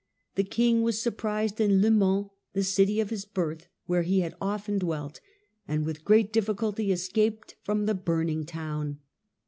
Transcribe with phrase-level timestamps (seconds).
[0.33, 4.33] The king was surprised in Le Mans, the city of his birth, where he had
[4.41, 5.19] often dwelt,
[5.67, 8.97] and with great difficulty escaped from the burning town.